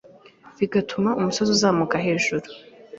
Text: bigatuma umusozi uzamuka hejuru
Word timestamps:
bigatuma 0.59 1.09
umusozi 1.19 1.49
uzamuka 1.57 1.95
hejuru 2.05 2.45